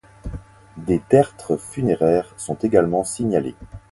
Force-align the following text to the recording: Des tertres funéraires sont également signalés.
Des 0.77 0.97
tertres 0.99 1.57
funéraires 1.57 2.33
sont 2.35 2.55
également 2.55 3.03
signalés. 3.03 3.53